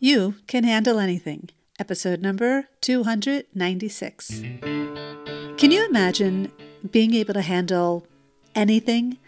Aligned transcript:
You 0.00 0.36
Can 0.46 0.62
Handle 0.62 1.00
Anything, 1.00 1.50
episode 1.76 2.20
number 2.20 2.68
296. 2.82 4.42
Can 5.56 5.72
you 5.72 5.84
imagine 5.86 6.52
being 6.88 7.14
able 7.14 7.34
to 7.34 7.40
handle 7.42 8.06
anything? 8.54 9.18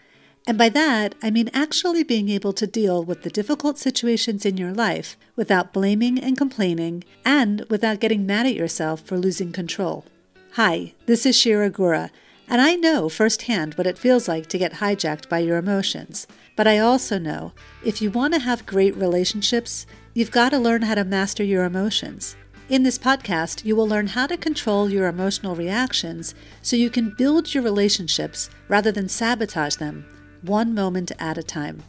And 0.47 0.57
by 0.57 0.69
that, 0.69 1.13
I 1.21 1.29
mean 1.29 1.49
actually 1.53 2.05
being 2.05 2.29
able 2.29 2.53
to 2.53 2.65
deal 2.65 3.03
with 3.03 3.23
the 3.23 3.29
difficult 3.29 3.79
situations 3.79 4.45
in 4.45 4.55
your 4.55 4.71
life 4.71 5.17
without 5.35 5.73
blaming 5.73 6.17
and 6.17 6.37
complaining 6.37 7.03
and 7.25 7.65
without 7.69 7.99
getting 7.99 8.25
mad 8.25 8.45
at 8.45 8.55
yourself 8.55 9.01
for 9.01 9.17
losing 9.17 9.51
control. 9.51 10.05
Hi, 10.53 10.93
this 11.05 11.25
is 11.25 11.37
Shira 11.37 11.69
Gura, 11.69 12.11
and 12.51 12.61
I 12.61 12.75
know 12.75 13.09
firsthand 13.09 13.73
what 13.73 13.87
it 13.87 13.97
feels 13.97 14.27
like 14.27 14.45
to 14.49 14.59
get 14.59 14.73
hijacked 14.73 15.27
by 15.27 15.39
your 15.39 15.57
emotions. 15.57 16.27
But 16.55 16.67
I 16.67 16.77
also 16.77 17.17
know 17.17 17.53
if 17.83 17.99
you 17.99 18.11
want 18.11 18.35
to 18.35 18.39
have 18.39 18.67
great 18.67 18.95
relationships, 18.95 19.87
You've 20.13 20.31
got 20.31 20.49
to 20.49 20.59
learn 20.59 20.81
how 20.81 20.95
to 20.95 21.05
master 21.05 21.41
your 21.41 21.63
emotions. 21.63 22.35
In 22.67 22.83
this 22.83 22.97
podcast, 22.97 23.63
you 23.63 23.77
will 23.77 23.87
learn 23.87 24.07
how 24.07 24.27
to 24.27 24.35
control 24.35 24.89
your 24.89 25.07
emotional 25.07 25.55
reactions 25.55 26.35
so 26.61 26.75
you 26.75 26.89
can 26.89 27.15
build 27.17 27.53
your 27.53 27.63
relationships 27.63 28.49
rather 28.67 28.91
than 28.91 29.07
sabotage 29.07 29.75
them, 29.75 30.05
one 30.41 30.73
moment 30.73 31.13
at 31.17 31.37
a 31.37 31.43
time. 31.43 31.81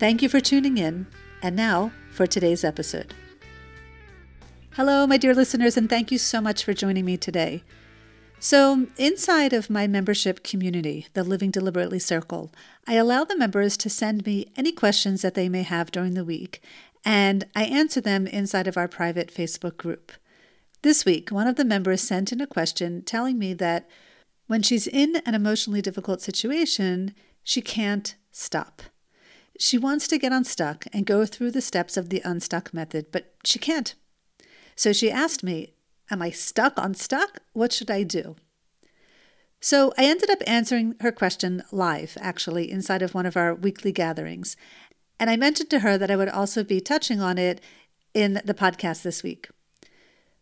Thank 0.00 0.22
you 0.22 0.28
for 0.28 0.40
tuning 0.40 0.76
in, 0.76 1.06
and 1.40 1.54
now 1.54 1.92
for 2.10 2.26
today's 2.26 2.64
episode. 2.64 3.14
Hello, 4.72 5.06
my 5.06 5.16
dear 5.16 5.34
listeners, 5.34 5.76
and 5.76 5.88
thank 5.88 6.10
you 6.10 6.18
so 6.18 6.40
much 6.40 6.64
for 6.64 6.74
joining 6.74 7.04
me 7.04 7.16
today. 7.16 7.62
So, 8.38 8.86
inside 8.98 9.54
of 9.54 9.70
my 9.70 9.86
membership 9.86 10.42
community, 10.42 11.06
the 11.14 11.24
Living 11.24 11.50
Deliberately 11.50 11.98
Circle, 11.98 12.52
I 12.86 12.94
allow 12.94 13.24
the 13.24 13.36
members 13.36 13.78
to 13.78 13.88
send 13.88 14.26
me 14.26 14.52
any 14.56 14.72
questions 14.72 15.22
that 15.22 15.34
they 15.34 15.48
may 15.48 15.62
have 15.62 15.90
during 15.90 16.14
the 16.14 16.24
week, 16.24 16.62
and 17.02 17.46
I 17.56 17.64
answer 17.64 18.00
them 18.00 18.26
inside 18.26 18.66
of 18.66 18.76
our 18.76 18.88
private 18.88 19.32
Facebook 19.32 19.78
group. 19.78 20.12
This 20.82 21.04
week, 21.04 21.30
one 21.30 21.46
of 21.46 21.56
the 21.56 21.64
members 21.64 22.02
sent 22.02 22.30
in 22.30 22.40
a 22.42 22.46
question 22.46 23.02
telling 23.02 23.38
me 23.38 23.54
that 23.54 23.88
when 24.48 24.62
she's 24.62 24.86
in 24.86 25.16
an 25.24 25.34
emotionally 25.34 25.80
difficult 25.82 26.20
situation, 26.20 27.14
she 27.42 27.62
can't 27.62 28.16
stop. 28.30 28.82
She 29.58 29.78
wants 29.78 30.06
to 30.08 30.18
get 30.18 30.32
unstuck 30.32 30.84
and 30.92 31.06
go 31.06 31.24
through 31.24 31.52
the 31.52 31.62
steps 31.62 31.96
of 31.96 32.10
the 32.10 32.20
unstuck 32.24 32.74
method, 32.74 33.06
but 33.10 33.34
she 33.44 33.58
can't. 33.58 33.94
So 34.76 34.92
she 34.92 35.10
asked 35.10 35.42
me, 35.42 35.72
Am 36.10 36.22
I 36.22 36.30
stuck 36.30 36.78
on 36.78 36.94
stuck? 36.94 37.40
What 37.52 37.72
should 37.72 37.90
I 37.90 38.02
do? 38.02 38.36
So 39.60 39.92
I 39.98 40.04
ended 40.04 40.30
up 40.30 40.42
answering 40.46 40.94
her 41.00 41.10
question 41.10 41.62
live, 41.72 42.16
actually, 42.20 42.70
inside 42.70 43.02
of 43.02 43.14
one 43.14 43.26
of 43.26 43.36
our 43.36 43.54
weekly 43.54 43.90
gatherings. 43.90 44.56
And 45.18 45.30
I 45.30 45.36
mentioned 45.36 45.70
to 45.70 45.80
her 45.80 45.98
that 45.98 46.10
I 46.10 46.16
would 46.16 46.28
also 46.28 46.62
be 46.62 46.80
touching 46.80 47.20
on 47.20 47.38
it 47.38 47.60
in 48.14 48.40
the 48.44 48.54
podcast 48.54 49.02
this 49.02 49.22
week. 49.22 49.48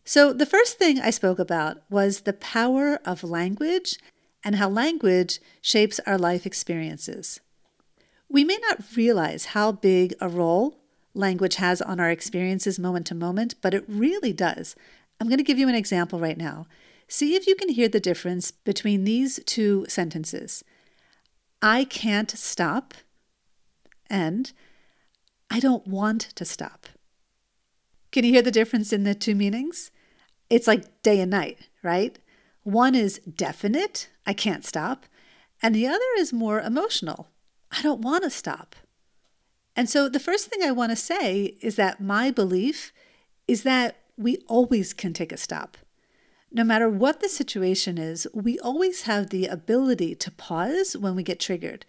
So, 0.03 0.31
the 0.33 0.45
first 0.45 0.77
thing 0.77 0.99
I 0.99 1.09
spoke 1.09 1.39
about 1.39 1.77
was 1.89 2.21
the 2.21 2.33
power 2.33 2.99
of 3.05 3.23
language 3.23 3.97
and 4.43 4.57
how 4.57 4.69
language 4.69 5.39
shapes 5.61 5.99
our 6.05 6.17
life 6.17 6.45
experiences. 6.45 7.39
We 8.29 8.43
may 8.43 8.59
not 8.69 8.95
realize 8.95 9.45
how 9.45 9.71
big 9.71 10.13
a 10.21 10.29
role 10.29 10.77
language 11.15 11.55
has 11.55 11.81
on 11.81 11.99
our 11.99 12.11
experiences 12.11 12.77
moment 12.77 13.07
to 13.07 13.15
moment, 13.15 13.55
but 13.61 13.73
it 13.73 13.83
really 13.87 14.33
does. 14.33 14.75
I'm 15.19 15.27
going 15.27 15.37
to 15.37 15.43
give 15.43 15.59
you 15.59 15.69
an 15.69 15.75
example 15.75 16.19
right 16.19 16.37
now. 16.37 16.67
See 17.07 17.35
if 17.35 17.47
you 17.47 17.55
can 17.55 17.69
hear 17.69 17.87
the 17.87 17.99
difference 17.99 18.51
between 18.51 19.03
these 19.03 19.39
two 19.45 19.85
sentences. 19.87 20.63
I 21.61 21.85
can't 21.85 22.31
stop 22.31 22.93
and 24.09 24.51
I 25.49 25.59
don't 25.59 25.87
want 25.87 26.21
to 26.35 26.45
stop. 26.45 26.87
Can 28.11 28.23
you 28.23 28.31
hear 28.31 28.41
the 28.41 28.51
difference 28.51 28.93
in 28.93 29.03
the 29.03 29.15
two 29.15 29.35
meanings? 29.35 29.91
It's 30.49 30.67
like 30.67 31.01
day 31.03 31.19
and 31.19 31.31
night, 31.31 31.69
right? 31.83 32.17
One 32.63 32.95
is 32.95 33.19
definite, 33.19 34.09
I 34.25 34.33
can't 34.33 34.65
stop, 34.65 35.05
and 35.61 35.75
the 35.75 35.87
other 35.87 35.99
is 36.17 36.33
more 36.33 36.59
emotional, 36.59 37.27
I 37.71 37.81
don't 37.81 38.01
want 38.01 38.23
to 38.23 38.29
stop. 38.29 38.75
And 39.75 39.89
so 39.89 40.07
the 40.07 40.19
first 40.19 40.47
thing 40.47 40.63
I 40.63 40.71
want 40.71 40.91
to 40.91 40.95
say 40.95 41.57
is 41.61 41.75
that 41.75 41.99
my 41.99 42.31
belief 42.31 42.93
is 43.47 43.63
that 43.63 43.97
we 44.17 44.37
always 44.47 44.93
can 44.93 45.13
take 45.13 45.31
a 45.31 45.37
stop. 45.37 45.77
No 46.51 46.63
matter 46.63 46.89
what 46.89 47.19
the 47.19 47.27
situation 47.29 47.97
is, 47.97 48.27
we 48.33 48.57
always 48.59 49.03
have 49.03 49.29
the 49.29 49.45
ability 49.47 50.15
to 50.15 50.31
pause 50.31 50.95
when 50.95 51.15
we 51.15 51.23
get 51.23 51.39
triggered. 51.39 51.85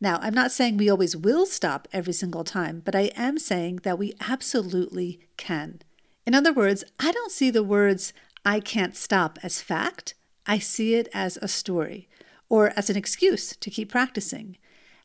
Now, 0.00 0.18
I'm 0.20 0.34
not 0.34 0.52
saying 0.52 0.76
we 0.76 0.90
always 0.90 1.16
will 1.16 1.46
stop 1.46 1.88
every 1.92 2.12
single 2.12 2.44
time, 2.44 2.82
but 2.84 2.94
I 2.94 3.10
am 3.16 3.38
saying 3.38 3.80
that 3.82 3.98
we 3.98 4.14
absolutely 4.20 5.20
can. 5.36 5.80
In 6.26 6.34
other 6.34 6.52
words, 6.52 6.84
I 7.00 7.10
don't 7.10 7.32
see 7.32 7.50
the 7.50 7.62
words 7.62 8.12
I 8.44 8.60
can't 8.60 8.96
stop 8.96 9.38
as 9.42 9.62
fact. 9.62 10.14
I 10.46 10.58
see 10.58 10.94
it 10.94 11.08
as 11.14 11.38
a 11.38 11.48
story 11.48 12.08
or 12.48 12.72
as 12.76 12.90
an 12.90 12.96
excuse 12.96 13.56
to 13.56 13.70
keep 13.70 13.90
practicing. 13.90 14.58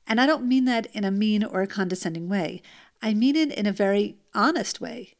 And 0.05 0.19
I 0.19 0.25
don't 0.25 0.47
mean 0.47 0.65
that 0.65 0.87
in 0.87 1.03
a 1.03 1.11
mean 1.11 1.43
or 1.43 1.61
a 1.61 1.67
condescending 1.67 2.29
way. 2.29 2.61
I 3.01 3.13
mean 3.13 3.35
it 3.35 3.53
in 3.53 3.65
a 3.65 3.71
very 3.71 4.17
honest 4.33 4.81
way. 4.81 5.15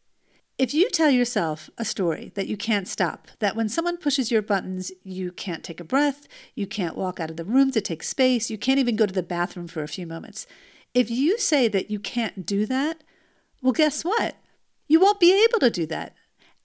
If 0.60 0.74
you 0.74 0.90
tell 0.90 1.10
yourself 1.10 1.70
a 1.78 1.86
story 1.86 2.34
that 2.36 2.48
you 2.48 2.58
can't 2.58 2.86
stop, 2.86 3.30
that 3.40 3.56
when 3.56 3.70
someone 3.70 3.96
pushes 3.96 4.30
your 4.30 4.42
buttons, 4.42 4.92
you 5.04 5.32
can't 5.32 5.64
take 5.64 5.80
a 5.80 5.86
breath, 5.86 6.28
you 6.54 6.68
can't 6.68 6.98
walk 6.98 7.18
out 7.18 7.30
of 7.30 7.38
the 7.38 7.46
room 7.46 7.72
to 7.72 7.80
take 7.80 8.04
space, 8.04 8.50
you 8.50 8.58
can't 8.58 8.78
even 8.78 8.98
go 8.98 9.06
to 9.06 9.14
the 9.14 9.24
bathroom 9.24 9.68
for 9.68 9.84
a 9.84 9.88
few 9.88 10.06
moments. 10.06 10.46
If 10.94 11.10
you 11.10 11.38
say 11.38 11.70
that 11.70 11.90
you 11.90 11.98
can't 11.98 12.46
do 12.46 12.66
that, 12.66 13.06
well, 13.62 13.72
guess 13.72 14.04
what? 14.04 14.36
You 14.90 15.00
won't 15.00 15.22
be 15.22 15.46
able 15.46 15.60
to 15.60 15.70
do 15.70 15.86
that. 15.86 16.14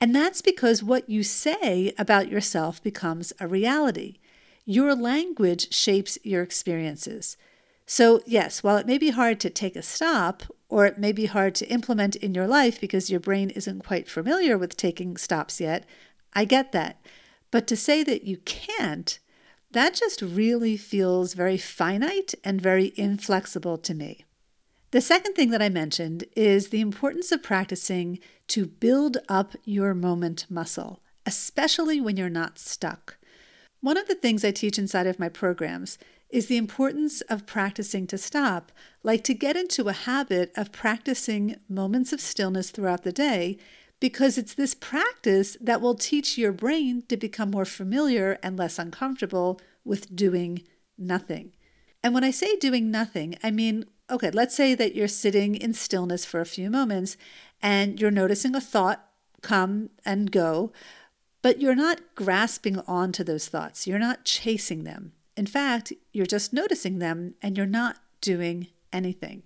And 0.01 0.13
that's 0.13 0.43
because 0.43 0.83
what 0.83 1.09
you 1.09 1.23
say 1.23 1.95
about 1.97 2.29
yourself 2.29 2.83
becomes 2.83 3.33
a 3.39 3.47
reality. 3.47 4.17
Your 4.65 4.97
language 4.97 5.73
shapes 5.73 6.19
your 6.25 6.43
experiences. 6.43 7.37
So, 7.87 8.23
yes, 8.27 8.65
while 8.65 8.77
it 8.77 8.89
may 8.89 8.99
be 8.99 9.11
hard 9.11 9.39
to 9.41 9.51
take 9.51 9.77
a 9.77 9.83
stop, 9.83 10.43
or 10.75 10.87
it 10.87 10.99
may 10.99 11.13
be 11.13 11.27
hard 11.27 11.55
to 11.55 11.69
implement 11.69 12.17
in 12.17 12.35
your 12.35 12.49
life 12.49 12.81
because 12.81 13.09
your 13.09 13.21
brain 13.21 13.49
isn't 13.51 13.85
quite 13.87 14.11
familiar 14.11 14.59
with 14.59 14.77
taking 14.77 15.17
stops 15.17 15.61
yet, 15.61 15.87
I 16.33 16.45
get 16.45 16.73
that. 16.73 17.01
But 17.53 17.69
to 17.69 17.77
say 17.77 18.03
that 18.03 18.25
you 18.25 18.39
can't, 18.39 19.21
that 19.71 19.95
just 19.95 20.21
really 20.21 20.77
feels 20.77 21.35
very 21.35 21.59
finite 21.59 22.35
and 22.43 22.61
very 22.61 22.93
inflexible 22.97 23.79
to 23.79 23.95
me. 23.95 24.25
The 24.91 25.01
second 25.01 25.35
thing 25.35 25.51
that 25.51 25.63
I 25.63 25.69
mentioned 25.69 26.25
is 26.35 26.71
the 26.71 26.81
importance 26.81 27.31
of 27.31 27.41
practicing 27.41 28.19
to 28.49 28.67
build 28.67 29.19
up 29.29 29.55
your 29.63 29.95
moment 29.95 30.47
muscle, 30.51 31.01
especially 31.25 32.01
when 32.01 32.17
you're 32.17 32.29
not 32.29 32.59
stuck. 32.59 33.17
One 33.81 33.97
of 33.97 34.09
the 34.09 34.17
things 34.17 34.45
I 34.45 34.51
teach 34.51 34.77
inside 34.77 35.07
of 35.07 35.21
my 35.21 35.29
programs 35.29 35.99
is 36.35 36.49
the 36.49 36.57
importance 36.57 37.21
of 37.21 37.47
practicing 37.47 38.09
to 38.09 38.19
stop, 38.19 38.73
like 39.05 39.23
to 39.23 39.33
get 39.33 39.57
into 39.57 39.89
a 39.89 39.93
habit 39.93 40.51
of 40.57 40.73
practicing 40.73 41.55
moments 41.69 42.13
of 42.13 42.21
stillness 42.21 42.73
throughout 42.73 43.05
the 43.05 43.13
day, 43.13 43.57
because 44.01 44.37
it's 44.37 44.55
this 44.55 44.75
practice 44.75 45.57
that 45.61 45.81
will 45.81 45.95
teach 45.95 46.37
your 46.37 46.51
brain 46.51 47.05
to 47.09 47.17
become 47.17 47.53
more 47.53 47.65
familiar 47.65 48.37
and 48.43 48.59
less 48.59 48.81
uncomfortable 48.81 49.61
with 49.85 50.17
doing 50.17 50.65
nothing. 50.99 51.53
And 52.03 52.13
when 52.13 52.25
I 52.25 52.33
say 52.33 52.57
doing 52.57 52.91
nothing, 52.91 53.37
I 53.45 53.53
mean, 53.53 53.85
okay, 54.11 54.33
let's 54.33 54.57
say 54.57 54.75
that 54.75 54.97
you're 54.97 55.07
sitting 55.07 55.55
in 55.55 55.73
stillness 55.73 56.25
for 56.25 56.41
a 56.41 56.47
few 56.47 56.69
moments 56.69 57.17
and 57.63 58.01
you're 58.01 58.11
noticing 58.11 58.57
a 58.57 58.61
thought 58.61 59.09
come 59.41 59.91
and 60.05 60.33
go, 60.33 60.73
but 61.43 61.61
you're 61.61 61.77
not 61.77 62.01
grasping 62.17 62.81
onto 62.89 63.23
those 63.23 63.47
thoughts. 63.47 63.87
You're 63.87 64.01
not 64.01 64.25
chasing 64.25 64.83
them. 64.83 65.13
In 65.37 65.47
fact, 65.47 65.93
you're 66.13 66.27
just 66.27 66.53
noticing 66.53 66.99
them 66.99 67.35
and 67.43 67.57
you're 67.57 67.67
not 67.67 67.97
doing 68.21 68.69
anything. 68.93 69.43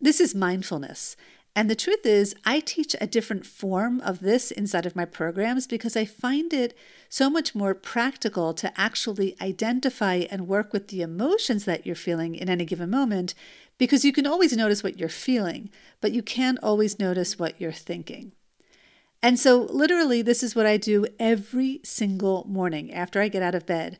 This 0.00 0.20
is 0.20 0.34
mindfulness. 0.34 1.16
And 1.56 1.68
the 1.68 1.74
truth 1.74 2.06
is, 2.06 2.36
I 2.44 2.60
teach 2.60 2.94
a 3.00 3.06
different 3.06 3.44
form 3.44 4.00
of 4.02 4.20
this 4.20 4.52
inside 4.52 4.86
of 4.86 4.94
my 4.94 5.04
programs 5.04 5.66
because 5.66 5.96
I 5.96 6.04
find 6.04 6.52
it 6.52 6.76
so 7.08 7.28
much 7.28 7.52
more 7.52 7.74
practical 7.74 8.54
to 8.54 8.80
actually 8.80 9.36
identify 9.40 10.26
and 10.30 10.46
work 10.46 10.72
with 10.72 10.86
the 10.86 11.02
emotions 11.02 11.64
that 11.64 11.84
you're 11.84 11.96
feeling 11.96 12.36
in 12.36 12.48
any 12.48 12.64
given 12.64 12.90
moment 12.90 13.34
because 13.76 14.04
you 14.04 14.12
can 14.12 14.26
always 14.26 14.56
notice 14.56 14.84
what 14.84 15.00
you're 15.00 15.08
feeling, 15.08 15.70
but 16.00 16.12
you 16.12 16.22
can't 16.22 16.58
always 16.62 17.00
notice 17.00 17.38
what 17.38 17.60
you're 17.60 17.72
thinking. 17.72 18.32
And 19.20 19.36
so, 19.36 19.62
literally, 19.62 20.22
this 20.22 20.44
is 20.44 20.54
what 20.54 20.66
I 20.66 20.76
do 20.76 21.06
every 21.18 21.80
single 21.82 22.46
morning 22.48 22.94
after 22.94 23.20
I 23.20 23.26
get 23.26 23.42
out 23.42 23.56
of 23.56 23.66
bed. 23.66 23.98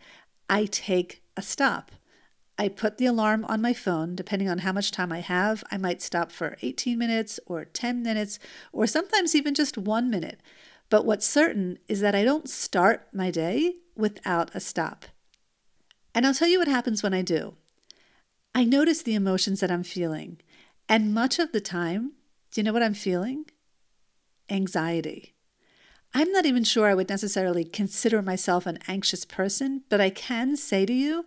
I 0.48 0.66
take 0.66 1.22
a 1.36 1.42
stop. 1.42 1.92
I 2.58 2.68
put 2.68 2.98
the 2.98 3.06
alarm 3.06 3.44
on 3.44 3.62
my 3.62 3.72
phone. 3.72 4.16
Depending 4.16 4.48
on 4.48 4.58
how 4.58 4.72
much 4.72 4.90
time 4.90 5.12
I 5.12 5.20
have, 5.20 5.62
I 5.70 5.76
might 5.76 6.02
stop 6.02 6.32
for 6.32 6.56
18 6.60 6.98
minutes 6.98 7.38
or 7.46 7.64
10 7.64 8.02
minutes, 8.02 8.38
or 8.72 8.86
sometimes 8.86 9.34
even 9.34 9.54
just 9.54 9.78
one 9.78 10.10
minute. 10.10 10.40
But 10.90 11.04
what's 11.04 11.26
certain 11.26 11.78
is 11.86 12.00
that 12.00 12.14
I 12.14 12.24
don't 12.24 12.48
start 12.48 13.08
my 13.12 13.30
day 13.30 13.74
without 13.94 14.54
a 14.54 14.60
stop. 14.60 15.04
And 16.14 16.26
I'll 16.26 16.34
tell 16.34 16.48
you 16.48 16.58
what 16.58 16.68
happens 16.68 17.02
when 17.02 17.14
I 17.14 17.22
do. 17.22 17.54
I 18.54 18.64
notice 18.64 19.02
the 19.02 19.14
emotions 19.14 19.60
that 19.60 19.70
I'm 19.70 19.84
feeling. 19.84 20.40
And 20.88 21.14
much 21.14 21.38
of 21.38 21.52
the 21.52 21.60
time, 21.60 22.12
do 22.50 22.60
you 22.60 22.64
know 22.64 22.72
what 22.72 22.82
I'm 22.82 22.94
feeling? 22.94 23.44
anxiety. 24.50 25.34
I'm 26.18 26.32
not 26.32 26.46
even 26.46 26.64
sure 26.64 26.88
I 26.88 26.94
would 26.94 27.08
necessarily 27.08 27.64
consider 27.64 28.22
myself 28.22 28.66
an 28.66 28.80
anxious 28.88 29.24
person, 29.24 29.84
but 29.88 30.00
I 30.00 30.10
can 30.10 30.56
say 30.56 30.84
to 30.84 30.92
you 30.92 31.24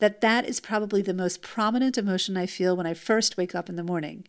that 0.00 0.20
that 0.20 0.48
is 0.48 0.58
probably 0.58 1.00
the 1.00 1.14
most 1.14 1.42
prominent 1.42 1.96
emotion 1.96 2.36
I 2.36 2.46
feel 2.46 2.76
when 2.76 2.84
I 2.84 2.92
first 2.92 3.36
wake 3.36 3.54
up 3.54 3.68
in 3.68 3.76
the 3.76 3.84
morning. 3.84 4.26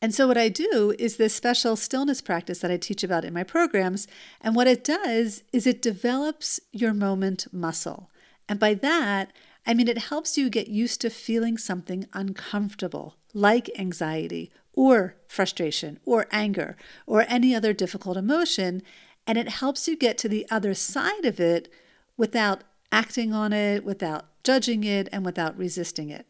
And 0.00 0.14
so, 0.14 0.26
what 0.26 0.38
I 0.38 0.48
do 0.48 0.94
is 0.98 1.18
this 1.18 1.34
special 1.34 1.76
stillness 1.76 2.22
practice 2.22 2.60
that 2.60 2.70
I 2.70 2.78
teach 2.78 3.04
about 3.04 3.26
in 3.26 3.34
my 3.34 3.42
programs. 3.42 4.08
And 4.40 4.56
what 4.56 4.66
it 4.66 4.82
does 4.82 5.42
is 5.52 5.66
it 5.66 5.82
develops 5.82 6.58
your 6.72 6.94
moment 6.94 7.46
muscle. 7.52 8.10
And 8.48 8.58
by 8.58 8.72
that, 8.72 9.30
I 9.66 9.74
mean 9.74 9.88
it 9.88 10.08
helps 10.08 10.38
you 10.38 10.48
get 10.48 10.68
used 10.68 11.02
to 11.02 11.10
feeling 11.10 11.58
something 11.58 12.06
uncomfortable, 12.14 13.16
like 13.34 13.68
anxiety 13.78 14.50
or 14.72 15.16
frustration 15.28 16.00
or 16.06 16.26
anger 16.30 16.78
or 17.06 17.26
any 17.28 17.54
other 17.54 17.74
difficult 17.74 18.16
emotion. 18.16 18.82
And 19.26 19.38
it 19.38 19.48
helps 19.48 19.86
you 19.86 19.96
get 19.96 20.18
to 20.18 20.28
the 20.28 20.46
other 20.50 20.74
side 20.74 21.24
of 21.24 21.38
it 21.38 21.72
without 22.16 22.62
acting 22.92 23.32
on 23.32 23.52
it, 23.52 23.84
without 23.84 24.26
judging 24.42 24.84
it, 24.84 25.08
and 25.12 25.24
without 25.24 25.56
resisting 25.56 26.10
it. 26.10 26.26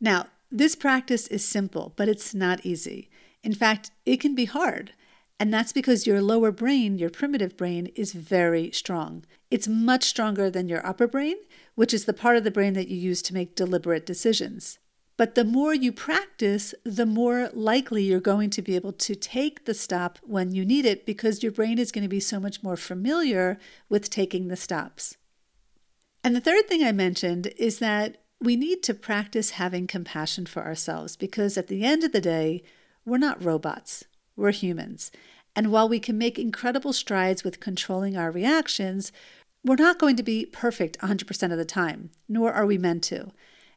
Now, 0.00 0.26
this 0.50 0.76
practice 0.76 1.26
is 1.26 1.44
simple, 1.44 1.92
but 1.96 2.08
it's 2.08 2.34
not 2.34 2.64
easy. 2.64 3.10
In 3.42 3.54
fact, 3.54 3.90
it 4.06 4.20
can 4.20 4.34
be 4.34 4.44
hard. 4.44 4.92
And 5.40 5.52
that's 5.52 5.72
because 5.72 6.06
your 6.06 6.22
lower 6.22 6.52
brain, 6.52 6.96
your 6.96 7.10
primitive 7.10 7.56
brain, 7.56 7.86
is 7.96 8.12
very 8.12 8.70
strong. 8.70 9.24
It's 9.50 9.66
much 9.66 10.04
stronger 10.04 10.48
than 10.48 10.68
your 10.68 10.86
upper 10.86 11.08
brain, 11.08 11.36
which 11.74 11.92
is 11.92 12.04
the 12.04 12.12
part 12.12 12.36
of 12.36 12.44
the 12.44 12.52
brain 12.52 12.74
that 12.74 12.88
you 12.88 12.96
use 12.96 13.20
to 13.22 13.34
make 13.34 13.56
deliberate 13.56 14.06
decisions. 14.06 14.78
But 15.16 15.36
the 15.36 15.44
more 15.44 15.72
you 15.72 15.92
practice, 15.92 16.74
the 16.82 17.06
more 17.06 17.48
likely 17.52 18.02
you're 18.02 18.20
going 18.20 18.50
to 18.50 18.62
be 18.62 18.74
able 18.74 18.92
to 18.94 19.14
take 19.14 19.64
the 19.64 19.74
stop 19.74 20.18
when 20.22 20.52
you 20.52 20.64
need 20.64 20.84
it 20.84 21.06
because 21.06 21.42
your 21.42 21.52
brain 21.52 21.78
is 21.78 21.92
going 21.92 22.02
to 22.02 22.08
be 22.08 22.20
so 22.20 22.40
much 22.40 22.62
more 22.62 22.76
familiar 22.76 23.58
with 23.88 24.10
taking 24.10 24.48
the 24.48 24.56
stops. 24.56 25.16
And 26.24 26.34
the 26.34 26.40
third 26.40 26.66
thing 26.66 26.82
I 26.82 26.90
mentioned 26.92 27.52
is 27.56 27.78
that 27.78 28.22
we 28.40 28.56
need 28.56 28.82
to 28.84 28.94
practice 28.94 29.50
having 29.50 29.86
compassion 29.86 30.46
for 30.46 30.64
ourselves 30.64 31.16
because 31.16 31.56
at 31.56 31.68
the 31.68 31.84
end 31.84 32.02
of 32.02 32.12
the 32.12 32.20
day, 32.20 32.62
we're 33.04 33.18
not 33.18 33.42
robots, 33.44 34.04
we're 34.34 34.50
humans. 34.50 35.12
And 35.54 35.70
while 35.70 35.88
we 35.88 36.00
can 36.00 36.18
make 36.18 36.38
incredible 36.38 36.92
strides 36.92 37.44
with 37.44 37.60
controlling 37.60 38.16
our 38.16 38.32
reactions, 38.32 39.12
we're 39.64 39.76
not 39.76 39.98
going 39.98 40.16
to 40.16 40.22
be 40.22 40.44
perfect 40.44 40.98
100% 40.98 41.52
of 41.52 41.58
the 41.58 41.64
time, 41.64 42.10
nor 42.28 42.52
are 42.52 42.66
we 42.66 42.78
meant 42.78 43.04
to. 43.04 43.30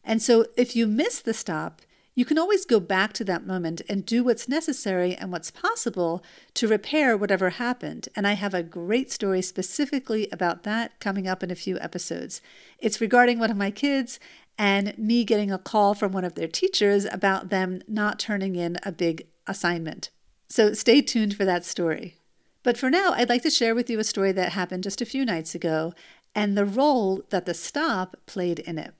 And 0.07 0.21
so 0.21 0.45
if 0.55 0.75
you 0.75 0.87
miss 0.87 1.19
the 1.19 1.33
stop, 1.33 1.81
you 2.15 2.25
can 2.25 2.39
always 2.39 2.65
go 2.65 2.79
back 2.79 3.13
to 3.13 3.23
that 3.25 3.45
moment 3.45 3.81
and 3.87 4.03
do 4.03 4.23
what's 4.23 4.49
necessary 4.49 5.13
and 5.13 5.31
what's 5.31 5.51
possible 5.51 6.23
to 6.55 6.67
repair 6.67 7.15
whatever 7.15 7.51
happened. 7.51 8.07
And 8.15 8.25
I 8.25 8.33
have 8.33 8.55
a 8.55 8.63
great 8.63 9.11
story 9.11 9.43
specifically 9.43 10.27
about 10.31 10.63
that 10.63 10.99
coming 10.99 11.27
up 11.27 11.43
in 11.43 11.51
a 11.51 11.55
few 11.55 11.77
episodes. 11.79 12.41
It's 12.79 13.01
regarding 13.01 13.37
one 13.37 13.51
of 13.51 13.57
my 13.57 13.69
kids 13.69 14.19
and 14.57 14.97
me 14.97 15.25
getting 15.25 15.51
a 15.51 15.59
call 15.59 15.93
from 15.93 16.11
one 16.13 16.25
of 16.25 16.33
their 16.33 16.47
teachers 16.47 17.05
about 17.05 17.49
them 17.49 17.81
not 17.87 18.17
turning 18.17 18.55
in 18.55 18.77
a 18.81 18.91
big 18.91 19.27
assignment. 19.45 20.09
So 20.49 20.73
stay 20.73 21.01
tuned 21.01 21.35
for 21.35 21.45
that 21.45 21.65
story. 21.65 22.15
But 22.63 22.77
for 22.77 22.89
now, 22.89 23.11
I'd 23.11 23.29
like 23.29 23.43
to 23.43 23.51
share 23.51 23.75
with 23.75 23.89
you 23.89 23.99
a 23.99 24.03
story 24.03 24.31
that 24.31 24.53
happened 24.53 24.83
just 24.83 25.01
a 25.01 25.05
few 25.05 25.23
nights 25.23 25.53
ago 25.53 25.93
and 26.33 26.57
the 26.57 26.65
role 26.65 27.21
that 27.29 27.45
the 27.45 27.53
stop 27.53 28.15
played 28.25 28.59
in 28.59 28.79
it. 28.79 28.93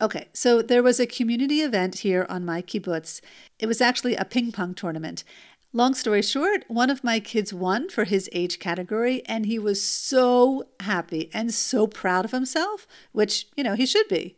Okay, 0.00 0.28
so 0.32 0.62
there 0.62 0.82
was 0.82 1.00
a 1.00 1.06
community 1.06 1.60
event 1.60 1.98
here 1.98 2.24
on 2.28 2.44
my 2.44 2.62
kibbutz. 2.62 3.20
It 3.58 3.66
was 3.66 3.80
actually 3.80 4.14
a 4.14 4.24
ping 4.24 4.52
pong 4.52 4.74
tournament. 4.74 5.24
Long 5.72 5.92
story 5.94 6.22
short, 6.22 6.64
one 6.68 6.88
of 6.88 7.04
my 7.04 7.18
kids 7.18 7.52
won 7.52 7.88
for 7.88 8.04
his 8.04 8.30
age 8.32 8.58
category, 8.58 9.22
and 9.26 9.44
he 9.44 9.58
was 9.58 9.82
so 9.82 10.68
happy 10.80 11.30
and 11.34 11.52
so 11.52 11.86
proud 11.86 12.24
of 12.24 12.30
himself, 12.30 12.86
which, 13.12 13.48
you 13.56 13.64
know, 13.64 13.74
he 13.74 13.84
should 13.84 14.08
be. 14.08 14.36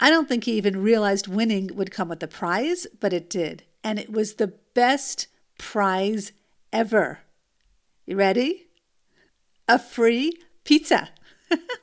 I 0.00 0.10
don't 0.10 0.28
think 0.28 0.44
he 0.44 0.52
even 0.52 0.82
realized 0.82 1.28
winning 1.28 1.70
would 1.76 1.92
come 1.92 2.08
with 2.08 2.22
a 2.22 2.26
prize, 2.26 2.86
but 2.98 3.12
it 3.12 3.30
did. 3.30 3.62
And 3.84 3.98
it 3.98 4.10
was 4.10 4.34
the 4.34 4.54
best 4.74 5.28
prize 5.58 6.32
ever. 6.72 7.20
You 8.04 8.16
ready? 8.16 8.68
A 9.68 9.78
free 9.78 10.32
pizza. 10.64 11.10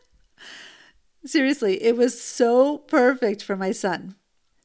Seriously, 1.25 1.83
it 1.83 1.98
was 1.98 2.21
so 2.21 2.77
perfect 2.77 3.44
for 3.44 3.56
my 3.56 3.71
son. 3.71 4.16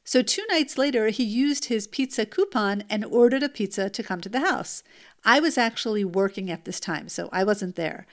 So, 0.03 0.21
two 0.21 0.43
nights 0.49 0.77
later, 0.77 1.09
he 1.09 1.23
used 1.23 1.65
his 1.65 1.87
pizza 1.87 2.25
coupon 2.25 2.83
and 2.89 3.03
ordered 3.03 3.43
a 3.43 3.49
pizza 3.49 3.89
to 3.89 4.03
come 4.03 4.21
to 4.21 4.29
the 4.29 4.41
house. 4.41 4.83
I 5.25 5.39
was 5.39 5.57
actually 5.57 6.05
working 6.05 6.51
at 6.51 6.65
this 6.65 6.79
time, 6.79 7.09
so 7.09 7.27
I 7.31 7.43
wasn't 7.43 7.75
there. 7.75 8.05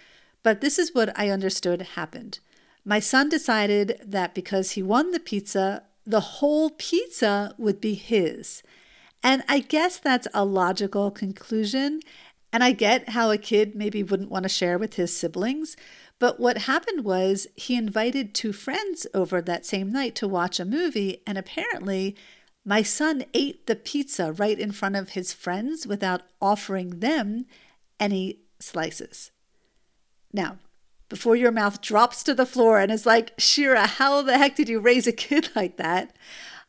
But 0.43 0.61
this 0.61 0.79
is 0.79 0.95
what 0.95 1.17
I 1.19 1.29
understood 1.29 1.83
happened. 1.83 2.41
My 2.85 2.99
son 2.99 3.29
decided 3.29 4.01
that 4.05 4.35
because 4.35 4.73
he 4.73 4.83
won 4.83 5.11
the 5.11 5.21
pizza, 5.21 5.85
the 6.05 6.21
whole 6.21 6.71
pizza 6.71 7.55
would 7.59 7.81
be 7.81 7.95
his. 7.95 8.63
And 9.23 9.45
I 9.49 9.61
guess 9.61 9.99
that's 9.99 10.27
a 10.35 10.45
logical 10.45 11.11
conclusion. 11.11 12.01
And 12.53 12.65
I 12.65 12.73
get 12.73 13.11
how 13.11 13.31
a 13.31 13.39
kid 13.39 13.77
maybe 13.77 14.03
wouldn't 14.03 14.31
want 14.31 14.43
to 14.45 14.49
share 14.49 14.79
with 14.79 14.95
his 14.95 15.17
siblings. 15.17 15.77
But 16.23 16.39
what 16.39 16.57
happened 16.57 17.05
was 17.05 17.49
he 17.57 17.75
invited 17.75 18.33
two 18.33 18.53
friends 18.53 19.09
over 19.13 19.43
that 19.43 19.67
same 19.67 19.91
night 19.91 20.15
to 20.15 20.29
watch 20.29 20.61
a 20.61 20.65
movie. 20.65 21.21
And 21.27 21.37
apparently, 21.37 22.15
my 22.65 22.83
son 22.83 23.25
ate 23.35 23.67
the 23.67 23.75
pizza 23.75 24.31
right 24.31 24.57
in 24.57 24.71
front 24.71 24.95
of 24.95 25.09
his 25.09 25.33
friends 25.33 25.85
without 25.85 26.23
offering 26.41 27.01
them 27.01 27.47
any 27.99 28.39
slices. 28.61 29.33
Now, 30.33 30.59
before 31.09 31.35
your 31.35 31.51
mouth 31.51 31.81
drops 31.81 32.23
to 32.23 32.35
the 32.35 32.47
floor 32.47 32.79
and 32.79 32.93
is 32.93 33.05
like, 33.05 33.33
Shira, 33.37 33.89
how 33.89 34.23
the 34.23 34.39
heck 34.39 34.55
did 34.55 34.69
you 34.69 34.79
raise 34.79 35.09
a 35.09 35.13
kid 35.13 35.49
like 35.57 35.77
that? 35.79 36.15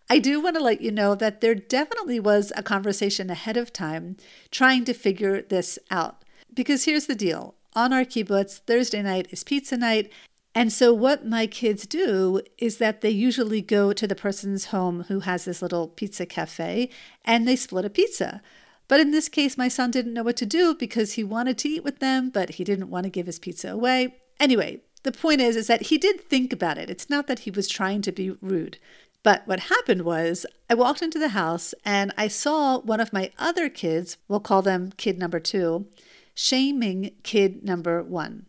I 0.09 0.17
do 0.17 0.41
want 0.41 0.55
to 0.55 0.63
let 0.63 0.81
you 0.81 0.89
know 0.89 1.13
that 1.13 1.41
there 1.41 1.53
definitely 1.53 2.19
was 2.19 2.51
a 2.55 2.63
conversation 2.63 3.29
ahead 3.29 3.57
of 3.57 3.71
time 3.71 4.17
trying 4.49 4.83
to 4.85 4.95
figure 4.95 5.43
this 5.43 5.77
out. 5.91 6.23
Because 6.51 6.85
here's 6.85 7.05
the 7.05 7.13
deal 7.13 7.53
on 7.75 7.93
our 7.93 8.05
kibbutz, 8.05 8.59
Thursday 8.59 9.01
night 9.01 9.27
is 9.31 9.43
pizza 9.43 9.77
night. 9.77 10.11
And 10.55 10.71
so, 10.71 10.93
what 10.93 11.25
my 11.25 11.47
kids 11.47 11.87
do 11.87 12.41
is 12.57 12.77
that 12.77 13.01
they 13.01 13.09
usually 13.09 13.61
go 13.61 13.91
to 13.91 14.05
the 14.05 14.15
person's 14.15 14.65
home 14.65 15.05
who 15.07 15.21
has 15.21 15.45
this 15.45 15.61
little 15.61 15.87
pizza 15.87 16.25
cafe 16.25 16.89
and 17.25 17.47
they 17.47 17.55
split 17.55 17.85
a 17.85 17.89
pizza. 17.89 18.41
But 18.87 18.99
in 18.99 19.11
this 19.11 19.29
case, 19.29 19.57
my 19.57 19.67
son 19.67 19.89
didn't 19.89 20.13
know 20.13 20.23
what 20.23 20.37
to 20.37 20.45
do 20.45 20.75
because 20.75 21.13
he 21.13 21.23
wanted 21.23 21.57
to 21.59 21.69
eat 21.69 21.83
with 21.83 21.99
them, 21.99 22.29
but 22.29 22.51
he 22.51 22.63
didn't 22.63 22.89
want 22.89 23.05
to 23.05 23.09
give 23.09 23.25
his 23.25 23.39
pizza 23.39 23.71
away. 23.71 24.15
Anyway, 24.39 24.81
the 25.03 25.11
point 25.11 25.41
is 25.41 25.55
is 25.55 25.67
that 25.67 25.83
he 25.83 25.97
did 25.97 26.21
think 26.21 26.53
about 26.53 26.77
it. 26.77 26.89
It's 26.89 27.09
not 27.09 27.27
that 27.27 27.39
he 27.39 27.51
was 27.51 27.67
trying 27.67 28.01
to 28.03 28.11
be 28.11 28.31
rude. 28.41 28.77
But 29.23 29.47
what 29.47 29.61
happened 29.61 30.01
was, 30.01 30.45
I 30.69 30.73
walked 30.73 31.01
into 31.01 31.17
the 31.17 31.29
house 31.29 31.73
and 31.85 32.13
I 32.17 32.27
saw 32.27 32.79
one 32.79 32.99
of 32.99 33.13
my 33.13 33.31
other 33.39 33.69
kids, 33.69 34.17
we'll 34.27 34.41
call 34.41 34.61
them 34.61 34.91
kid 34.97 35.17
number 35.17 35.39
two, 35.39 35.87
shaming 36.33 37.11
kid 37.23 37.63
number 37.63 38.01
one. 38.03 38.47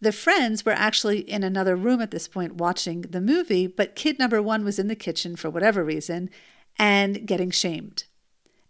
The 0.00 0.12
friends 0.12 0.64
were 0.64 0.72
actually 0.72 1.20
in 1.20 1.42
another 1.42 1.74
room 1.74 2.00
at 2.00 2.10
this 2.10 2.28
point 2.28 2.56
watching 2.56 3.02
the 3.02 3.20
movie, 3.20 3.66
but 3.66 3.96
kid 3.96 4.18
number 4.18 4.42
one 4.42 4.64
was 4.64 4.78
in 4.78 4.88
the 4.88 4.94
kitchen 4.94 5.36
for 5.36 5.48
whatever 5.48 5.82
reason 5.82 6.30
and 6.78 7.26
getting 7.26 7.50
shamed. 7.50 8.04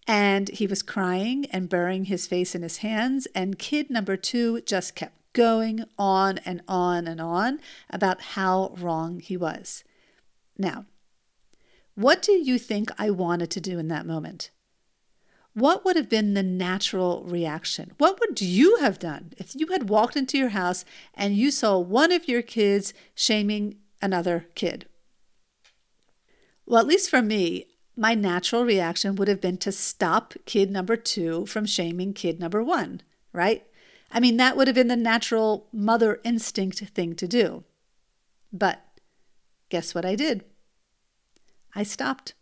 And 0.06 0.48
he 0.50 0.66
was 0.68 0.82
crying 0.82 1.46
and 1.46 1.68
burying 1.68 2.04
his 2.04 2.28
face 2.28 2.54
in 2.54 2.62
his 2.62 2.78
hands, 2.78 3.26
and 3.34 3.58
kid 3.58 3.90
number 3.90 4.16
two 4.16 4.60
just 4.60 4.94
kept 4.94 5.16
going 5.32 5.84
on 5.98 6.38
and 6.38 6.62
on 6.68 7.08
and 7.08 7.20
on 7.20 7.58
about 7.90 8.20
how 8.20 8.72
wrong 8.78 9.18
he 9.18 9.36
was. 9.36 9.82
Now, 10.56 10.86
what 11.96 12.22
do 12.22 12.32
you 12.32 12.58
think 12.58 12.90
I 12.98 13.10
wanted 13.10 13.50
to 13.50 13.60
do 13.60 13.78
in 13.78 13.88
that 13.88 14.06
moment? 14.06 14.50
What 15.56 15.86
would 15.86 15.96
have 15.96 16.10
been 16.10 16.34
the 16.34 16.42
natural 16.42 17.24
reaction? 17.24 17.92
What 17.96 18.20
would 18.20 18.42
you 18.42 18.76
have 18.80 18.98
done 18.98 19.32
if 19.38 19.56
you 19.56 19.68
had 19.68 19.88
walked 19.88 20.14
into 20.14 20.36
your 20.36 20.50
house 20.50 20.84
and 21.14 21.34
you 21.34 21.50
saw 21.50 21.78
one 21.78 22.12
of 22.12 22.28
your 22.28 22.42
kids 22.42 22.92
shaming 23.14 23.78
another 24.02 24.48
kid? 24.54 24.84
Well, 26.66 26.78
at 26.78 26.86
least 26.86 27.08
for 27.08 27.22
me, 27.22 27.68
my 27.96 28.12
natural 28.12 28.66
reaction 28.66 29.16
would 29.16 29.28
have 29.28 29.40
been 29.40 29.56
to 29.56 29.72
stop 29.72 30.34
kid 30.44 30.70
number 30.70 30.94
two 30.94 31.46
from 31.46 31.64
shaming 31.64 32.12
kid 32.12 32.38
number 32.38 32.62
one, 32.62 33.00
right? 33.32 33.66
I 34.12 34.20
mean, 34.20 34.36
that 34.36 34.58
would 34.58 34.68
have 34.68 34.74
been 34.74 34.88
the 34.88 34.94
natural 34.94 35.68
mother 35.72 36.20
instinct 36.22 36.80
thing 36.80 37.14
to 37.14 37.26
do. 37.26 37.64
But 38.52 38.82
guess 39.70 39.94
what 39.94 40.04
I 40.04 40.16
did? 40.16 40.44
I 41.74 41.82
stopped. 41.82 42.34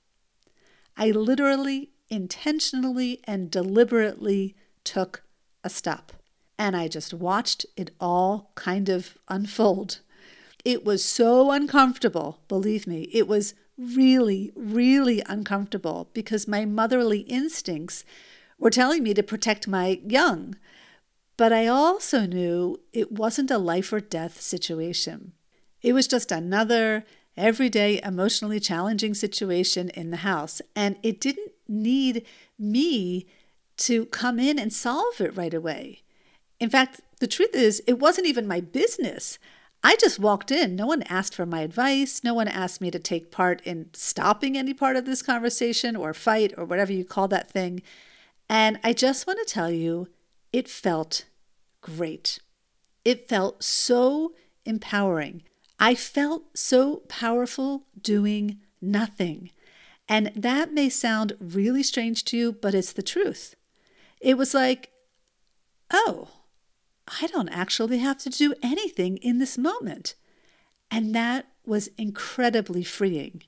I 0.97 1.13
literally, 1.13 1.93
intentionally, 2.09 3.21
and 3.25 3.51
deliberately 3.51 4.55
took 4.85 5.23
a 5.63 5.71
stop. 5.71 6.13
And 6.59 6.77
I 6.77 6.89
just 6.89 7.13
watched 7.13 7.67
it 7.77 7.91
all 8.01 8.53
kind 8.55 8.89
of 8.89 9.19
unfold. 9.29 10.01
It 10.65 10.85
was 10.85 11.05
so 11.05 11.51
uncomfortable, 11.51 12.41
believe 12.49 12.87
me. 12.87 13.09
It 13.13 13.27
was 13.27 13.55
really, 13.77 14.53
really 14.55 15.23
uncomfortable 15.27 16.09
because 16.15 16.47
my 16.49 16.65
motherly 16.65 17.21
instincts 17.21 18.05
were 18.59 18.71
telling 18.71 19.03
me 19.03 19.15
to 19.15 19.23
protect 19.23 19.67
my 19.67 20.01
young. 20.07 20.57
But 21.37 21.53
I 21.53 21.67
also 21.67 22.27
knew 22.27 22.81
it 22.93 23.11
wasn't 23.11 23.51
a 23.51 23.59
life 23.59 23.93
or 23.93 24.01
death 24.01 24.41
situation. 24.41 25.33
It 25.83 25.93
was 25.93 26.07
just 26.07 26.31
another 26.31 27.05
everyday 27.37 28.01
emotionally 28.03 28.61
challenging 28.61 29.13
situation 29.15 29.89
in 29.91 30.11
the 30.11 30.19
house. 30.19 30.63
And 30.77 30.97
it 31.03 31.21
didn't 31.21 31.53
need 31.69 32.25
me 32.59 33.27
to 33.77 34.07
come 34.07 34.39
in 34.39 34.59
and 34.59 34.73
solve 34.73 35.21
it 35.21 35.37
right 35.37 35.55
away. 35.55 36.03
In 36.61 36.71
fact, 36.71 37.01
the 37.21 37.27
truth 37.27 37.55
is, 37.55 37.83
it 37.87 37.99
wasn't 37.99 38.27
even 38.27 38.47
my 38.47 38.61
business. 38.61 39.39
I 39.83 39.97
just 39.97 40.19
walked 40.19 40.51
in. 40.51 40.77
No 40.77 40.87
one 40.87 41.03
asked 41.03 41.35
for 41.35 41.45
my 41.45 41.61
advice. 41.61 42.25
No 42.25 42.33
one 42.33 42.49
asked 42.49 42.81
me 42.81 42.91
to 42.91 42.99
take 42.99 43.31
part 43.31 43.61
in 43.63 43.91
stopping 43.93 44.57
any 44.57 44.73
part 44.73 44.97
of 44.97 45.05
this 45.05 45.23
conversation 45.23 45.95
or 45.95 46.15
fight 46.15 46.55
or 46.57 46.65
whatever 46.65 46.93
you 46.93 47.05
call 47.05 47.29
that 47.29 47.51
thing. 47.51 47.83
And 48.49 48.79
I 48.83 48.93
just 48.93 49.27
want 49.27 49.41
to 49.41 49.53
tell 49.53 49.71
you, 49.71 50.09
it 50.53 50.69
felt 50.69 51.27
great. 51.81 52.39
It 53.05 53.29
felt 53.29 53.63
so 53.63 54.33
empowering. 54.65 55.43
I 55.79 55.95
felt 55.95 56.57
so 56.57 57.03
powerful 57.09 57.85
doing 58.01 58.61
nothing. 58.81 59.51
And 60.09 60.33
that 60.37 60.73
may 60.73 60.89
sound 60.89 61.35
really 61.41 61.83
strange 61.83 62.25
to 62.27 62.37
you, 62.37 62.53
but 62.53 62.75
it's 62.75 62.93
the 62.93 63.03
truth. 63.03 63.55
It 64.21 64.37
was 64.37 64.55
like, 64.55 64.91
oh, 65.93 66.29
I 67.21 67.27
don't 67.29 67.49
actually 67.49 67.99
have 67.99 68.19
to 68.19 68.31
do 68.31 68.55
anything 68.63 69.17
in 69.19 69.39
this 69.39 69.59
moment. 69.59 70.15
And 70.91 71.15
that 71.15 71.47
was 71.67 71.89
incredibly 71.99 72.85
freeing. 72.85 73.43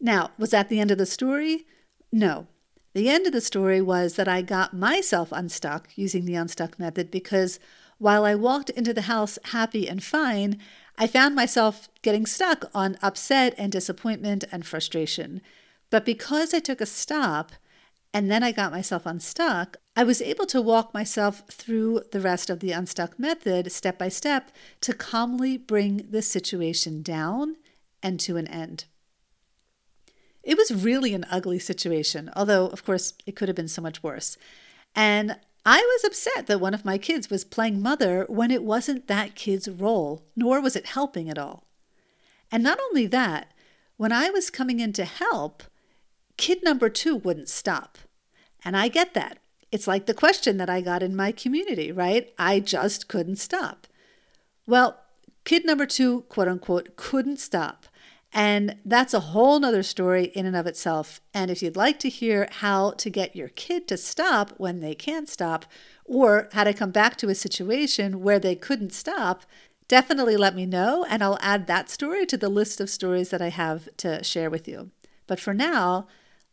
Now, 0.00 0.30
was 0.36 0.50
that 0.50 0.68
the 0.68 0.80
end 0.80 0.90
of 0.90 0.98
the 0.98 1.06
story? 1.06 1.66
No. 2.12 2.48
The 2.92 3.08
end 3.08 3.26
of 3.26 3.32
the 3.32 3.40
story 3.40 3.80
was 3.80 4.14
that 4.14 4.28
I 4.28 4.42
got 4.42 4.74
myself 4.74 5.30
unstuck 5.32 5.90
using 5.96 6.24
the 6.24 6.34
unstuck 6.34 6.78
method 6.78 7.10
because 7.10 7.58
while 7.98 8.24
I 8.24 8.34
walked 8.34 8.70
into 8.70 8.92
the 8.92 9.02
house 9.02 9.38
happy 9.44 9.88
and 9.88 10.02
fine, 10.02 10.58
I 10.98 11.06
found 11.06 11.34
myself 11.34 11.88
getting 12.02 12.26
stuck 12.26 12.70
on 12.74 12.96
upset 13.02 13.54
and 13.58 13.70
disappointment 13.70 14.44
and 14.50 14.64
frustration. 14.64 15.42
But 15.90 16.04
because 16.04 16.54
I 16.54 16.58
took 16.58 16.80
a 16.80 16.86
stop 16.86 17.52
and 18.14 18.30
then 18.30 18.42
I 18.42 18.52
got 18.52 18.72
myself 18.72 19.04
unstuck, 19.04 19.76
I 19.94 20.04
was 20.04 20.22
able 20.22 20.46
to 20.46 20.62
walk 20.62 20.94
myself 20.94 21.42
through 21.50 22.02
the 22.12 22.20
rest 22.20 22.48
of 22.48 22.60
the 22.60 22.72
unstuck 22.72 23.18
method 23.18 23.70
step 23.72 23.98
by 23.98 24.08
step 24.08 24.50
to 24.80 24.94
calmly 24.94 25.58
bring 25.58 26.06
the 26.10 26.22
situation 26.22 27.02
down 27.02 27.56
and 28.02 28.18
to 28.20 28.36
an 28.36 28.46
end. 28.46 28.86
It 30.42 30.56
was 30.56 30.84
really 30.84 31.12
an 31.12 31.26
ugly 31.30 31.58
situation, 31.58 32.30
although, 32.36 32.68
of 32.68 32.84
course, 32.84 33.14
it 33.26 33.36
could 33.36 33.48
have 33.48 33.56
been 33.56 33.68
so 33.68 33.82
much 33.82 34.02
worse. 34.02 34.38
And 34.94 35.36
I 35.68 35.78
was 35.78 36.04
upset 36.04 36.46
that 36.46 36.60
one 36.60 36.74
of 36.74 36.84
my 36.84 36.96
kids 36.96 37.28
was 37.28 37.44
playing 37.44 37.82
mother 37.82 38.24
when 38.28 38.52
it 38.52 38.62
wasn't 38.62 39.08
that 39.08 39.34
kid's 39.34 39.68
role, 39.68 40.22
nor 40.36 40.60
was 40.60 40.76
it 40.76 40.86
helping 40.86 41.28
at 41.28 41.38
all. 41.38 41.64
And 42.52 42.62
not 42.62 42.78
only 42.80 43.08
that, 43.08 43.52
when 43.96 44.12
I 44.12 44.30
was 44.30 44.48
coming 44.48 44.78
in 44.78 44.92
to 44.92 45.04
help, 45.04 45.64
kid 46.36 46.62
number 46.62 46.88
two 46.88 47.16
wouldn't 47.16 47.48
stop. 47.48 47.98
And 48.64 48.76
I 48.76 48.86
get 48.86 49.12
that. 49.14 49.38
It's 49.72 49.88
like 49.88 50.06
the 50.06 50.14
question 50.14 50.56
that 50.58 50.70
I 50.70 50.80
got 50.80 51.02
in 51.02 51.16
my 51.16 51.32
community, 51.32 51.90
right? 51.90 52.32
I 52.38 52.60
just 52.60 53.08
couldn't 53.08 53.36
stop. 53.36 53.88
Well, 54.68 55.00
kid 55.44 55.66
number 55.66 55.84
two, 55.84 56.22
quote 56.28 56.46
unquote, 56.46 56.94
couldn't 56.94 57.40
stop. 57.40 57.86
And 58.36 58.76
that's 58.84 59.14
a 59.14 59.20
whole 59.20 59.58
nother 59.58 59.82
story 59.82 60.24
in 60.26 60.44
and 60.44 60.54
of 60.54 60.66
itself. 60.66 61.22
And 61.32 61.50
if 61.50 61.62
you'd 61.62 61.74
like 61.74 61.98
to 62.00 62.10
hear 62.10 62.50
how 62.52 62.90
to 62.90 63.08
get 63.08 63.34
your 63.34 63.48
kid 63.48 63.88
to 63.88 63.96
stop 63.96 64.50
when 64.58 64.80
they 64.80 64.94
can't 64.94 65.26
stop, 65.26 65.64
or 66.04 66.50
how 66.52 66.64
to 66.64 66.74
come 66.74 66.90
back 66.90 67.16
to 67.16 67.30
a 67.30 67.34
situation 67.34 68.20
where 68.20 68.38
they 68.38 68.54
couldn't 68.54 68.92
stop, 68.92 69.44
definitely 69.88 70.36
let 70.36 70.54
me 70.54 70.66
know, 70.66 71.06
and 71.08 71.24
I'll 71.24 71.38
add 71.40 71.66
that 71.66 71.88
story 71.88 72.26
to 72.26 72.36
the 72.36 72.50
list 72.50 72.78
of 72.78 72.90
stories 72.90 73.30
that 73.30 73.40
I 73.40 73.48
have 73.48 73.88
to 73.96 74.22
share 74.22 74.50
with 74.50 74.68
you. 74.68 74.90
But 75.26 75.40
for 75.40 75.54
now, 75.54 76.06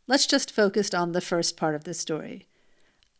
let's 0.08 0.26
just 0.26 0.52
focus 0.52 0.94
on 0.94 1.12
the 1.12 1.20
first 1.20 1.58
part 1.58 1.76
of 1.76 1.84
this 1.84 2.00
story. 2.00 2.48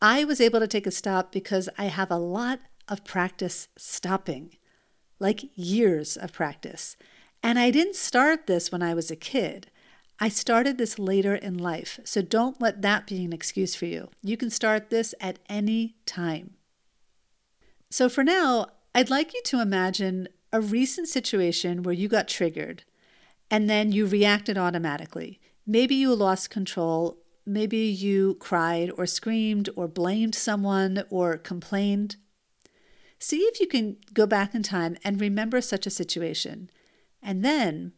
I 0.02 0.24
was 0.24 0.40
able 0.40 0.62
to 0.62 0.70
take 0.70 0.88
a 0.88 0.92
stop 0.92 1.34
because 1.34 1.68
I 1.78 1.86
have 1.88 2.12
a 2.12 2.18
lot 2.18 2.62
of 2.88 3.04
practice 3.04 3.68
stopping, 3.76 4.56
like 5.20 5.50
years 5.54 6.16
of 6.16 6.32
practice. 6.32 6.96
And 7.44 7.60
I 7.60 7.70
didn't 7.70 7.98
start 7.98 8.48
this 8.48 8.72
when 8.72 8.82
I 8.82 8.94
was 8.94 9.12
a 9.12 9.18
kid. 9.18 9.68
I 10.18 10.30
started 10.30 10.78
this 10.78 10.98
later 10.98 11.36
in 11.36 11.58
life, 11.58 12.00
so 12.06 12.22
don't 12.22 12.62
let 12.62 12.82
that 12.82 13.06
be 13.06 13.26
an 13.26 13.34
excuse 13.34 13.76
for 13.76 13.86
you. 13.86 14.10
You 14.22 14.38
can 14.38 14.50
start 14.50 14.90
this 14.90 15.14
at 15.20 15.40
any 15.50 15.98
time. 16.06 16.56
So 17.90 18.08
for 18.08 18.24
now, 18.24 18.68
I'd 18.96 19.10
like 19.10 19.34
you 19.34 19.42
to 19.46 19.62
imagine 19.62 20.30
a 20.54 20.62
recent 20.62 21.10
situation 21.10 21.84
where 21.84 21.94
you 21.94 22.08
got 22.08 22.30
triggered 22.30 22.84
and 23.52 23.70
then 23.70 23.92
you 23.92 24.06
reacted 24.06 24.58
automatically. 24.58 25.42
Maybe 25.68 25.96
you 25.96 26.16
lost 26.16 26.50
control. 26.50 27.18
Maybe 27.46 27.78
you 27.78 28.36
cried 28.36 28.92
or 28.98 29.06
screamed 29.06 29.70
or 29.76 29.88
blamed 29.88 30.36
someone 30.36 31.04
or 31.10 31.38
complained. 31.38 32.16
See 33.20 33.40
if 33.40 33.60
you 33.60 33.68
can 33.68 33.98
go 34.14 34.26
back 34.26 34.56
in 34.56 34.64
time 34.64 34.96
and 35.04 35.20
remember 35.20 35.60
such 35.60 35.86
a 35.86 35.92
situation. 35.92 36.70
And 37.24 37.44
then 37.44 37.94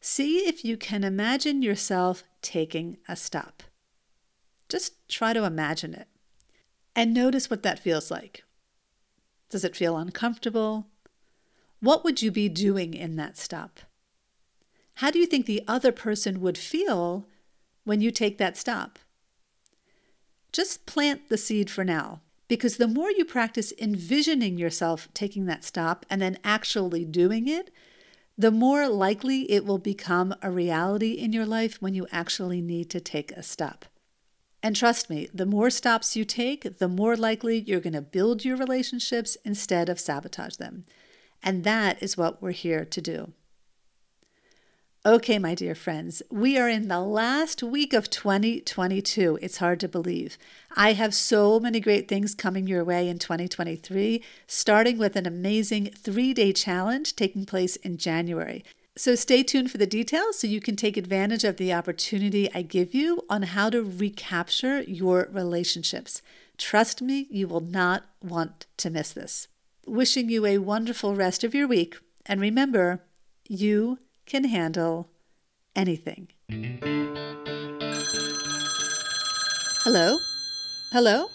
see 0.00 0.38
if 0.48 0.64
you 0.64 0.76
can 0.76 1.04
imagine 1.04 1.62
yourself 1.62 2.24
taking 2.42 2.98
a 3.08 3.16
stop. 3.16 3.62
Just 4.68 5.08
try 5.08 5.32
to 5.32 5.44
imagine 5.44 5.94
it. 5.94 6.08
And 6.96 7.14
notice 7.14 7.48
what 7.48 7.62
that 7.62 7.78
feels 7.78 8.10
like. 8.10 8.44
Does 9.48 9.64
it 9.64 9.76
feel 9.76 9.96
uncomfortable? 9.96 10.88
What 11.80 12.02
would 12.02 12.22
you 12.22 12.30
be 12.30 12.48
doing 12.48 12.94
in 12.94 13.16
that 13.16 13.38
stop? 13.38 13.80
How 14.96 15.10
do 15.10 15.18
you 15.18 15.26
think 15.26 15.46
the 15.46 15.62
other 15.68 15.92
person 15.92 16.40
would 16.40 16.58
feel 16.58 17.26
when 17.84 18.00
you 18.00 18.10
take 18.10 18.38
that 18.38 18.56
stop? 18.56 18.98
Just 20.52 20.86
plant 20.86 21.28
the 21.28 21.36
seed 21.36 21.68
for 21.68 21.84
now, 21.84 22.20
because 22.48 22.76
the 22.76 22.88
more 22.88 23.10
you 23.10 23.24
practice 23.24 23.72
envisioning 23.78 24.56
yourself 24.56 25.08
taking 25.14 25.46
that 25.46 25.64
stop 25.64 26.06
and 26.08 26.22
then 26.22 26.38
actually 26.44 27.04
doing 27.04 27.48
it, 27.48 27.70
the 28.36 28.50
more 28.50 28.88
likely 28.88 29.50
it 29.50 29.64
will 29.64 29.78
become 29.78 30.34
a 30.42 30.50
reality 30.50 31.12
in 31.12 31.32
your 31.32 31.46
life 31.46 31.80
when 31.80 31.94
you 31.94 32.06
actually 32.10 32.60
need 32.60 32.90
to 32.90 33.00
take 33.00 33.32
a 33.32 33.42
step. 33.42 33.84
And 34.62 34.74
trust 34.74 35.10
me, 35.10 35.28
the 35.32 35.46
more 35.46 35.70
stops 35.70 36.16
you 36.16 36.24
take, 36.24 36.78
the 36.78 36.88
more 36.88 37.16
likely 37.16 37.60
you're 37.60 37.80
going 37.80 37.92
to 37.92 38.00
build 38.00 38.44
your 38.44 38.56
relationships 38.56 39.36
instead 39.44 39.88
of 39.88 40.00
sabotage 40.00 40.56
them. 40.56 40.84
And 41.42 41.64
that 41.64 42.02
is 42.02 42.16
what 42.16 42.40
we're 42.40 42.52
here 42.52 42.84
to 42.86 43.00
do. 43.00 43.32
Okay, 45.06 45.38
my 45.38 45.54
dear 45.54 45.74
friends, 45.74 46.22
we 46.30 46.56
are 46.56 46.66
in 46.66 46.88
the 46.88 47.00
last 47.00 47.62
week 47.62 47.92
of 47.92 48.08
2022. 48.08 49.38
It's 49.42 49.58
hard 49.58 49.78
to 49.80 49.88
believe. 49.88 50.38
I 50.74 50.94
have 50.94 51.14
so 51.14 51.60
many 51.60 51.78
great 51.78 52.08
things 52.08 52.34
coming 52.34 52.66
your 52.66 52.82
way 52.84 53.10
in 53.10 53.18
2023, 53.18 54.24
starting 54.46 54.96
with 54.96 55.14
an 55.14 55.26
amazing 55.26 55.90
three 55.94 56.32
day 56.32 56.54
challenge 56.54 57.16
taking 57.16 57.44
place 57.44 57.76
in 57.76 57.98
January. 57.98 58.64
So 58.96 59.14
stay 59.14 59.42
tuned 59.42 59.70
for 59.70 59.76
the 59.76 59.86
details 59.86 60.38
so 60.38 60.46
you 60.46 60.62
can 60.62 60.74
take 60.74 60.96
advantage 60.96 61.44
of 61.44 61.58
the 61.58 61.74
opportunity 61.74 62.50
I 62.54 62.62
give 62.62 62.94
you 62.94 63.26
on 63.28 63.42
how 63.42 63.68
to 63.68 63.82
recapture 63.82 64.80
your 64.84 65.28
relationships. 65.30 66.22
Trust 66.56 67.02
me, 67.02 67.26
you 67.28 67.46
will 67.46 67.60
not 67.60 68.04
want 68.22 68.64
to 68.78 68.88
miss 68.88 69.12
this. 69.12 69.48
Wishing 69.86 70.30
you 70.30 70.46
a 70.46 70.56
wonderful 70.56 71.14
rest 71.14 71.44
of 71.44 71.54
your 71.54 71.68
week. 71.68 71.96
And 72.24 72.40
remember, 72.40 73.02
you 73.46 73.98
can 74.26 74.44
handle 74.44 75.08
anything. 75.76 76.28
Hello? 79.84 80.18
Hello? 80.92 81.26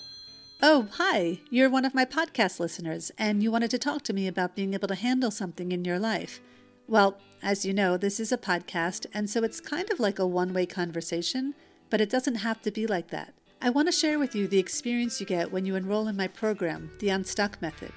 Oh, 0.62 0.88
hi. 0.94 1.40
You're 1.50 1.70
one 1.70 1.86
of 1.86 1.94
my 1.94 2.04
podcast 2.04 2.60
listeners, 2.60 3.12
and 3.18 3.44
you 3.44 3.52
wanted 3.52 3.72
to 3.72 3.78
talk 3.78 4.04
to 4.04 4.14
me 4.14 4.28
about 4.28 4.56
being 4.56 4.74
able 4.74 4.88
to 4.88 4.96
handle 4.96 5.32
something 5.32 5.72
in 5.72 5.86
your 5.86 6.00
life. 6.00 6.42
Well, 6.88 7.18
as 7.42 7.66
you 7.66 7.74
know, 7.74 7.96
this 7.96 8.20
is 8.20 8.32
a 8.32 8.38
podcast, 8.38 9.06
and 9.14 9.30
so 9.30 9.44
it's 9.44 9.62
kind 9.62 9.90
of 9.92 10.00
like 10.00 10.20
a 10.20 10.28
one 10.28 10.54
way 10.54 10.66
conversation, 10.66 11.54
but 11.90 12.02
it 12.02 12.10
doesn't 12.10 12.36
have 12.36 12.62
to 12.64 12.72
be 12.72 12.88
like 12.88 13.10
that. 13.10 13.34
I 13.62 13.70
want 13.70 13.88
to 13.88 13.92
share 13.92 14.18
with 14.18 14.36
you 14.36 14.48
the 14.48 14.60
experience 14.60 15.20
you 15.20 15.26
get 15.26 15.52
when 15.52 15.66
you 15.66 15.76
enroll 15.76 16.08
in 16.08 16.18
my 16.18 16.28
program, 16.28 16.92
The 17.00 17.10
Unstuck 17.10 17.62
Method. 17.62 17.92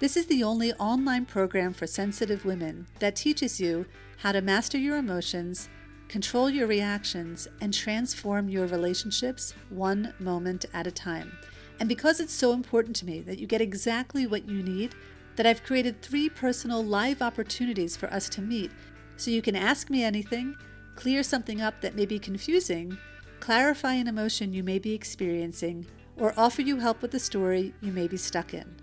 This 0.00 0.16
is 0.16 0.26
the 0.26 0.44
only 0.44 0.72
online 0.74 1.26
program 1.26 1.72
for 1.72 1.88
sensitive 1.88 2.44
women 2.44 2.86
that 3.00 3.16
teaches 3.16 3.60
you 3.60 3.84
how 4.18 4.30
to 4.30 4.40
master 4.40 4.78
your 4.78 4.96
emotions, 4.96 5.68
control 6.06 6.48
your 6.48 6.68
reactions, 6.68 7.48
and 7.60 7.74
transform 7.74 8.48
your 8.48 8.68
relationships 8.68 9.54
one 9.70 10.14
moment 10.20 10.66
at 10.72 10.86
a 10.86 10.92
time. 10.92 11.36
And 11.80 11.88
because 11.88 12.20
it's 12.20 12.32
so 12.32 12.52
important 12.52 12.94
to 12.96 13.06
me 13.06 13.22
that 13.22 13.40
you 13.40 13.48
get 13.48 13.60
exactly 13.60 14.24
what 14.24 14.48
you 14.48 14.62
need, 14.62 14.94
that 15.34 15.46
I've 15.46 15.64
created 15.64 16.00
three 16.00 16.28
personal 16.28 16.84
live 16.84 17.20
opportunities 17.20 17.96
for 17.96 18.06
us 18.12 18.28
to 18.30 18.40
meet 18.40 18.70
so 19.16 19.32
you 19.32 19.42
can 19.42 19.56
ask 19.56 19.90
me 19.90 20.04
anything, 20.04 20.56
clear 20.94 21.24
something 21.24 21.60
up 21.60 21.80
that 21.80 21.96
may 21.96 22.06
be 22.06 22.20
confusing, 22.20 22.96
clarify 23.40 23.94
an 23.94 24.06
emotion 24.06 24.52
you 24.52 24.62
may 24.62 24.78
be 24.78 24.94
experiencing, 24.94 25.88
or 26.16 26.34
offer 26.36 26.62
you 26.62 26.78
help 26.78 27.02
with 27.02 27.10
the 27.10 27.18
story 27.18 27.74
you 27.80 27.90
may 27.90 28.06
be 28.06 28.16
stuck 28.16 28.54
in. 28.54 28.76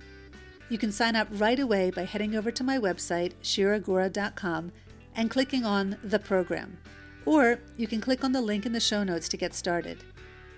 You 0.70 0.78
can 0.78 0.92
sign 0.92 1.16
up 1.16 1.28
right 1.32 1.60
away 1.60 1.92
by 1.92 2.06
heading 2.06 2.36
over 2.36 2.52
to 2.52 2.64
my 2.64 2.80
website, 2.80 3.34
shiragura.com, 3.44 4.72
and 5.16 5.30
clicking 5.30 5.64
on 5.64 5.98
the 6.04 6.20
program. 6.20 6.78
Or 7.26 7.60
you 7.78 7.88
can 7.88 8.02
click 8.02 8.24
on 8.24 8.32
the 8.32 8.42
link 8.42 8.66
in 8.66 8.72
the 8.72 8.80
show 8.80 9.04
notes 9.04 9.30
to 9.30 9.38
get 9.38 9.54
started. 9.54 10.04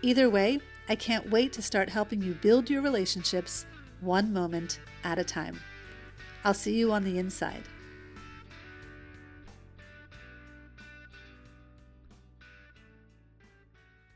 Either 0.01 0.29
way, 0.29 0.59
I 0.89 0.95
can't 0.95 1.29
wait 1.29 1.51
to 1.53 1.61
start 1.61 1.89
helping 1.89 2.21
you 2.21 2.33
build 2.35 2.69
your 2.69 2.81
relationships 2.81 3.65
one 3.99 4.31
moment 4.31 4.79
at 5.03 5.19
a 5.19 5.23
time. 5.23 5.59
I'll 6.45 6.53
see 6.53 6.75
you 6.75 6.93
on 6.93 7.03
the 7.03 7.17
inside. 7.17 7.63